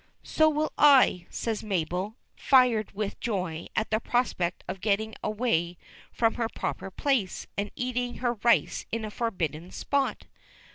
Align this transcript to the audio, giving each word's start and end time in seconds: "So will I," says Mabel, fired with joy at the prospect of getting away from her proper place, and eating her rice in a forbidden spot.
"So 0.23 0.49
will 0.49 0.71
I," 0.79 1.27
says 1.29 1.61
Mabel, 1.61 2.15
fired 2.35 2.91
with 2.93 3.19
joy 3.19 3.67
at 3.75 3.91
the 3.91 3.99
prospect 3.99 4.63
of 4.67 4.81
getting 4.81 5.13
away 5.23 5.77
from 6.11 6.33
her 6.33 6.49
proper 6.49 6.89
place, 6.89 7.45
and 7.55 7.69
eating 7.75 8.15
her 8.15 8.33
rice 8.43 8.87
in 8.91 9.05
a 9.05 9.11
forbidden 9.11 9.69
spot. 9.69 10.25